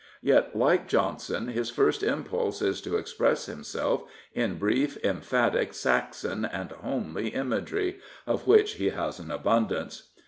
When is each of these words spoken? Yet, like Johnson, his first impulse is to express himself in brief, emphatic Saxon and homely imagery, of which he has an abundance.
Yet, 0.23 0.55
like 0.57 0.87
Johnson, 0.87 1.49
his 1.49 1.69
first 1.69 2.01
impulse 2.01 2.63
is 2.63 2.81
to 2.81 2.95
express 2.97 3.45
himself 3.45 4.03
in 4.33 4.55
brief, 4.57 4.97
emphatic 5.05 5.75
Saxon 5.75 6.43
and 6.43 6.71
homely 6.71 7.27
imagery, 7.27 7.99
of 8.25 8.47
which 8.47 8.71
he 8.77 8.89
has 8.89 9.19
an 9.19 9.29
abundance. 9.29 10.09